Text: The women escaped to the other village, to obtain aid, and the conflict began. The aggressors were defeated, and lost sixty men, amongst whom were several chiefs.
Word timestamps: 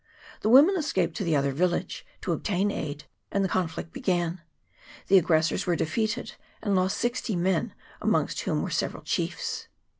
The 0.39 0.49
women 0.49 0.75
escaped 0.77 1.15
to 1.17 1.23
the 1.23 1.35
other 1.35 1.51
village, 1.51 2.07
to 2.21 2.31
obtain 2.31 2.71
aid, 2.71 3.03
and 3.31 3.45
the 3.45 3.47
conflict 3.47 3.93
began. 3.93 4.41
The 5.09 5.19
aggressors 5.19 5.67
were 5.67 5.75
defeated, 5.75 6.33
and 6.63 6.75
lost 6.75 6.97
sixty 6.97 7.35
men, 7.35 7.75
amongst 8.01 8.39
whom 8.39 8.63
were 8.63 8.71
several 8.71 9.03
chiefs. 9.03 9.67